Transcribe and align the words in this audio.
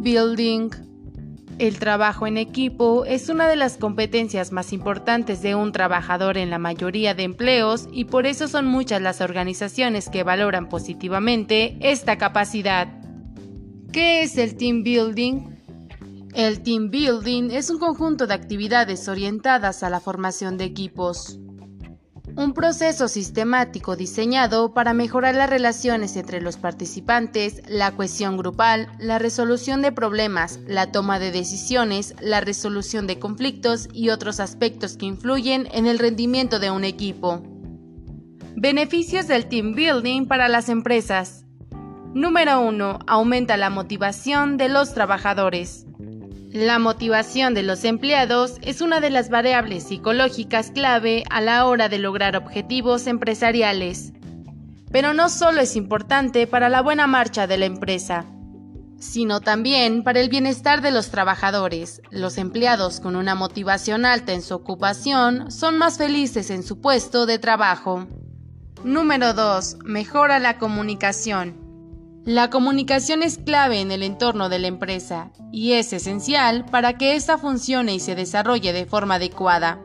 Team 0.00 0.02
building. 0.02 0.70
El 1.58 1.78
trabajo 1.78 2.26
en 2.26 2.38
equipo 2.38 3.04
es 3.04 3.28
una 3.28 3.48
de 3.48 3.56
las 3.56 3.76
competencias 3.76 4.50
más 4.50 4.72
importantes 4.72 5.42
de 5.42 5.54
un 5.54 5.72
trabajador 5.72 6.38
en 6.38 6.48
la 6.48 6.58
mayoría 6.58 7.14
de 7.14 7.24
empleos 7.24 7.86
y 7.92 8.04
por 8.04 8.26
eso 8.26 8.48
son 8.48 8.66
muchas 8.66 9.02
las 9.02 9.20
organizaciones 9.20 10.08
que 10.08 10.22
valoran 10.22 10.68
positivamente 10.68 11.76
esta 11.80 12.16
capacidad. 12.16 12.88
¿Qué 13.92 14.22
es 14.22 14.38
el 14.38 14.56
team 14.56 14.82
building? 14.82 15.40
El 16.34 16.62
team 16.62 16.90
building 16.90 17.50
es 17.50 17.68
un 17.68 17.78
conjunto 17.78 18.26
de 18.26 18.34
actividades 18.34 19.06
orientadas 19.08 19.82
a 19.82 19.90
la 19.90 20.00
formación 20.00 20.56
de 20.56 20.64
equipos. 20.64 21.38
Un 22.40 22.54
proceso 22.54 23.06
sistemático 23.08 23.96
diseñado 23.96 24.72
para 24.72 24.94
mejorar 24.94 25.34
las 25.34 25.50
relaciones 25.50 26.16
entre 26.16 26.40
los 26.40 26.56
participantes, 26.56 27.60
la 27.68 27.94
cohesión 27.94 28.38
grupal, 28.38 28.88
la 28.98 29.18
resolución 29.18 29.82
de 29.82 29.92
problemas, 29.92 30.58
la 30.66 30.90
toma 30.90 31.18
de 31.18 31.32
decisiones, 31.32 32.14
la 32.18 32.40
resolución 32.40 33.06
de 33.06 33.18
conflictos 33.18 33.90
y 33.92 34.08
otros 34.08 34.40
aspectos 34.40 34.96
que 34.96 35.04
influyen 35.04 35.68
en 35.72 35.84
el 35.84 35.98
rendimiento 35.98 36.58
de 36.58 36.70
un 36.70 36.84
equipo. 36.84 37.42
Beneficios 38.56 39.28
del 39.28 39.46
team 39.46 39.74
building 39.74 40.24
para 40.24 40.48
las 40.48 40.70
empresas. 40.70 41.44
Número 42.14 42.62
1. 42.62 43.00
Aumenta 43.06 43.58
la 43.58 43.68
motivación 43.68 44.56
de 44.56 44.70
los 44.70 44.94
trabajadores. 44.94 45.84
La 46.52 46.80
motivación 46.80 47.54
de 47.54 47.62
los 47.62 47.84
empleados 47.84 48.56
es 48.62 48.80
una 48.80 49.00
de 49.00 49.10
las 49.10 49.30
variables 49.30 49.84
psicológicas 49.84 50.72
clave 50.72 51.22
a 51.30 51.40
la 51.40 51.64
hora 51.64 51.88
de 51.88 52.00
lograr 52.00 52.34
objetivos 52.34 53.06
empresariales. 53.06 54.12
Pero 54.90 55.14
no 55.14 55.28
solo 55.28 55.60
es 55.60 55.76
importante 55.76 56.48
para 56.48 56.68
la 56.68 56.82
buena 56.82 57.06
marcha 57.06 57.46
de 57.46 57.56
la 57.56 57.66
empresa, 57.66 58.26
sino 58.98 59.40
también 59.40 60.02
para 60.02 60.18
el 60.18 60.28
bienestar 60.28 60.82
de 60.82 60.90
los 60.90 61.12
trabajadores. 61.12 62.02
Los 62.10 62.36
empleados 62.36 62.98
con 62.98 63.14
una 63.14 63.36
motivación 63.36 64.04
alta 64.04 64.32
en 64.32 64.42
su 64.42 64.56
ocupación 64.56 65.52
son 65.52 65.78
más 65.78 65.98
felices 65.98 66.50
en 66.50 66.64
su 66.64 66.80
puesto 66.80 67.26
de 67.26 67.38
trabajo. 67.38 68.08
Número 68.82 69.34
2. 69.34 69.84
Mejora 69.84 70.40
la 70.40 70.58
comunicación. 70.58 71.59
La 72.26 72.50
comunicación 72.50 73.22
es 73.22 73.38
clave 73.38 73.80
en 73.80 73.90
el 73.90 74.02
entorno 74.02 74.50
de 74.50 74.58
la 74.58 74.66
empresa 74.66 75.30
y 75.52 75.72
es 75.72 75.92
esencial 75.94 76.66
para 76.66 76.98
que 76.98 77.14
ésta 77.14 77.38
funcione 77.38 77.94
y 77.94 78.00
se 78.00 78.14
desarrolle 78.14 78.74
de 78.74 78.84
forma 78.84 79.14
adecuada. 79.14 79.80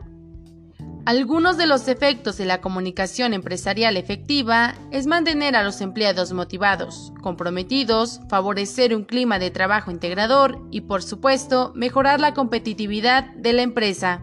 Algunos 1.06 1.56
de 1.56 1.66
los 1.66 1.88
efectos 1.88 2.36
de 2.36 2.44
la 2.44 2.60
comunicación 2.60 3.32
empresarial 3.32 3.96
efectiva 3.96 4.74
es 4.90 5.06
mantener 5.06 5.56
a 5.56 5.62
los 5.62 5.80
empleados 5.80 6.32
motivados, 6.32 7.12
comprometidos, 7.22 8.20
favorecer 8.28 8.94
un 8.94 9.04
clima 9.04 9.38
de 9.38 9.50
trabajo 9.50 9.90
integrador 9.90 10.60
y, 10.70 10.82
por 10.82 11.02
supuesto, 11.02 11.72
mejorar 11.74 12.20
la 12.20 12.34
competitividad 12.34 13.32
de 13.36 13.52
la 13.54 13.62
empresa. 13.62 14.20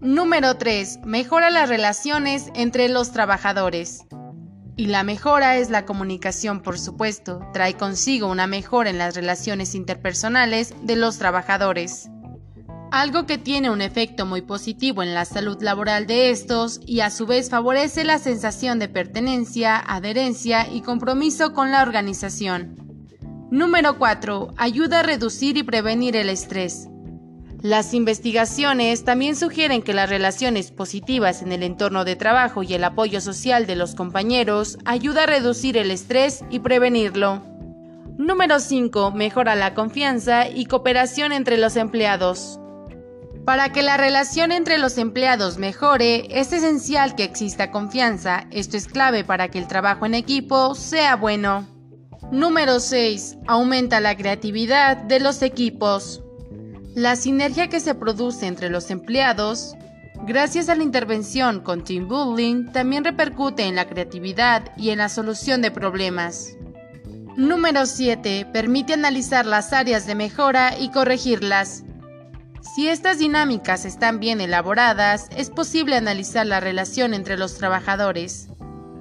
Número 0.00 0.56
3. 0.56 1.00
Mejora 1.04 1.50
las 1.50 1.68
relaciones 1.68 2.50
entre 2.54 2.88
los 2.88 3.12
trabajadores. 3.12 4.06
Y 4.76 4.86
la 4.86 5.04
mejora 5.04 5.58
es 5.58 5.68
la 5.68 5.84
comunicación, 5.84 6.62
por 6.62 6.78
supuesto, 6.78 7.40
trae 7.52 7.74
consigo 7.74 8.28
una 8.28 8.46
mejora 8.46 8.88
en 8.88 8.98
las 8.98 9.14
relaciones 9.14 9.74
interpersonales 9.74 10.74
de 10.82 10.96
los 10.96 11.18
trabajadores. 11.18 12.08
Algo 12.90 13.26
que 13.26 13.38
tiene 13.38 13.70
un 13.70 13.80
efecto 13.80 14.26
muy 14.26 14.42
positivo 14.42 15.02
en 15.02 15.14
la 15.14 15.24
salud 15.24 15.62
laboral 15.62 16.06
de 16.06 16.30
estos 16.30 16.80
y 16.86 17.00
a 17.00 17.10
su 17.10 17.26
vez 17.26 17.48
favorece 17.48 18.04
la 18.04 18.18
sensación 18.18 18.78
de 18.78 18.88
pertenencia, 18.88 19.78
adherencia 19.78 20.66
y 20.70 20.82
compromiso 20.82 21.52
con 21.52 21.70
la 21.70 21.82
organización. 21.82 22.76
Número 23.50 23.98
4. 23.98 24.54
Ayuda 24.56 25.00
a 25.00 25.02
reducir 25.02 25.56
y 25.58 25.62
prevenir 25.62 26.16
el 26.16 26.28
estrés. 26.28 26.88
Las 27.62 27.94
investigaciones 27.94 29.04
también 29.04 29.36
sugieren 29.36 29.82
que 29.82 29.94
las 29.94 30.10
relaciones 30.10 30.72
positivas 30.72 31.42
en 31.42 31.52
el 31.52 31.62
entorno 31.62 32.04
de 32.04 32.16
trabajo 32.16 32.64
y 32.64 32.74
el 32.74 32.82
apoyo 32.82 33.20
social 33.20 33.68
de 33.68 33.76
los 33.76 33.94
compañeros 33.94 34.78
ayuda 34.84 35.22
a 35.22 35.26
reducir 35.26 35.76
el 35.76 35.92
estrés 35.92 36.44
y 36.50 36.58
prevenirlo. 36.58 37.40
Número 38.18 38.58
5. 38.58 39.12
Mejora 39.12 39.54
la 39.54 39.74
confianza 39.74 40.48
y 40.48 40.66
cooperación 40.66 41.30
entre 41.30 41.56
los 41.56 41.76
empleados. 41.76 42.58
Para 43.44 43.70
que 43.70 43.82
la 43.82 43.96
relación 43.96 44.50
entre 44.50 44.78
los 44.78 44.98
empleados 44.98 45.58
mejore, 45.58 46.26
es 46.40 46.52
esencial 46.52 47.14
que 47.14 47.22
exista 47.22 47.70
confianza. 47.70 48.48
Esto 48.50 48.76
es 48.76 48.88
clave 48.88 49.22
para 49.22 49.52
que 49.52 49.60
el 49.60 49.68
trabajo 49.68 50.04
en 50.04 50.14
equipo 50.14 50.74
sea 50.74 51.14
bueno. 51.14 51.68
Número 52.32 52.80
6. 52.80 53.38
Aumenta 53.46 54.00
la 54.00 54.16
creatividad 54.16 54.96
de 54.96 55.20
los 55.20 55.42
equipos. 55.42 56.24
La 56.94 57.16
sinergia 57.16 57.68
que 57.68 57.80
se 57.80 57.94
produce 57.94 58.46
entre 58.46 58.68
los 58.68 58.90
empleados, 58.90 59.74
gracias 60.26 60.68
a 60.68 60.74
la 60.74 60.82
intervención 60.82 61.60
con 61.60 61.84
Team 61.84 62.06
Building, 62.06 62.70
también 62.70 63.02
repercute 63.02 63.62
en 63.62 63.76
la 63.76 63.86
creatividad 63.86 64.72
y 64.76 64.90
en 64.90 64.98
la 64.98 65.08
solución 65.08 65.62
de 65.62 65.70
problemas. 65.70 66.54
Número 67.34 67.86
7. 67.86 68.46
Permite 68.52 68.92
analizar 68.92 69.46
las 69.46 69.72
áreas 69.72 70.06
de 70.06 70.14
mejora 70.14 70.78
y 70.78 70.90
corregirlas. 70.90 71.82
Si 72.74 72.88
estas 72.88 73.18
dinámicas 73.18 73.86
están 73.86 74.20
bien 74.20 74.42
elaboradas, 74.42 75.28
es 75.34 75.48
posible 75.48 75.96
analizar 75.96 76.44
la 76.44 76.60
relación 76.60 77.14
entre 77.14 77.38
los 77.38 77.54
trabajadores. 77.54 78.48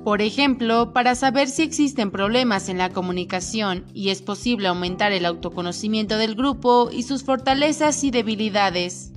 Por 0.04 0.24
ejemplo, 0.24 0.94
para 0.94 1.14
saber 1.14 1.48
si 1.48 1.62
existen 1.62 2.10
problemas 2.10 2.70
en 2.70 2.80
la 2.80 2.90
comunicación 2.90 3.86
y 3.94 4.10
es 4.10 4.24
posible 4.24 4.68
aumentar 4.68 5.12
el 5.12 5.26
autoconocimiento 5.26 6.18
del 6.18 6.34
grupo 6.34 6.90
y 6.92 7.04
sus 7.04 7.24
fortalezas 7.24 8.04
y 8.04 8.10
debilidades. 8.10 9.12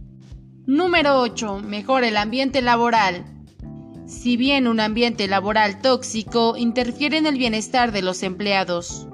Número 0.67 1.21
8. 1.21 1.61
Mejora 1.61 2.09
el 2.09 2.19
ambiente 2.19 2.61
laboral. 2.61 3.25
Si 4.06 4.37
bien 4.37 4.69
un 4.69 4.78
ambiente 4.78 5.27
laboral 5.27 5.81
tóxico 5.81 6.55
interfiere 6.59 7.16
en 7.16 7.27
el 7.27 7.39
bienestar 7.39 7.91
de 7.91 8.03
los 8.03 8.22
empleados. 8.22 9.06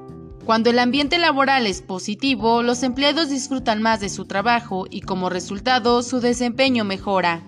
Cuando 0.45 0.71
el 0.71 0.79
ambiente 0.81 1.19
laboral 1.19 1.69
es 1.69 1.83
positivo, 1.83 2.65
los 2.65 2.83
empleados 2.83 3.29
disfrutan 3.29 3.81
más 3.81 4.01
de 4.01 4.09
su 4.09 4.25
trabajo 4.25 4.87
y 4.91 5.03
como 5.03 5.31
resultado 5.31 6.03
su 6.03 6.19
desempeño 6.19 6.85
mejora. 6.85 7.45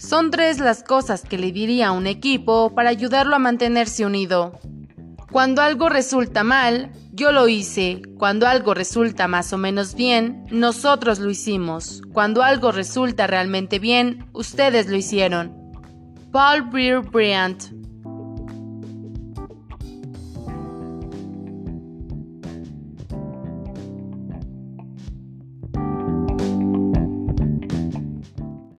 Son 0.00 0.30
tres 0.30 0.60
las 0.60 0.82
cosas 0.82 1.20
que 1.20 1.36
le 1.36 1.52
diría 1.52 1.88
a 1.88 1.92
un 1.92 2.06
equipo 2.06 2.74
para 2.74 2.88
ayudarlo 2.88 3.36
a 3.36 3.38
mantenerse 3.38 4.06
unido. 4.06 4.58
Cuando 5.30 5.60
algo 5.60 5.90
resulta 5.90 6.42
mal, 6.42 6.90
yo 7.12 7.32
lo 7.32 7.48
hice. 7.48 8.00
Cuando 8.16 8.46
algo 8.46 8.72
resulta 8.72 9.28
más 9.28 9.52
o 9.52 9.58
menos 9.58 9.94
bien, 9.94 10.46
nosotros 10.50 11.18
lo 11.18 11.28
hicimos. 11.28 12.00
Cuando 12.14 12.42
algo 12.42 12.72
resulta 12.72 13.26
realmente 13.26 13.78
bien, 13.78 14.24
ustedes 14.32 14.88
lo 14.88 14.96
hicieron. 14.96 15.54
Paul 16.32 16.62
Breer 16.70 17.00
Bryant 17.00 17.64